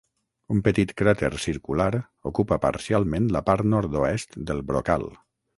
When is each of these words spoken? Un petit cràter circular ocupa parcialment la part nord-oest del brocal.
Un 0.53 0.61
petit 0.67 0.93
cràter 1.01 1.29
circular 1.43 1.89
ocupa 2.31 2.59
parcialment 2.65 3.29
la 3.39 3.45
part 3.51 3.71
nord-oest 3.77 4.37
del 4.49 4.65
brocal. 4.73 5.11